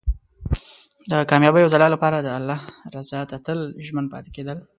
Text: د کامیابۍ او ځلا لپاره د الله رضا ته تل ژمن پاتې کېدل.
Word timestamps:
د 1.11 1.11
کامیابۍ 1.29 1.61
او 1.63 1.71
ځلا 1.73 1.87
لپاره 1.95 2.17
د 2.19 2.27
الله 2.39 2.59
رضا 2.95 3.21
ته 3.29 3.37
تل 3.45 3.59
ژمن 3.85 4.05
پاتې 4.13 4.29
کېدل. 4.35 4.57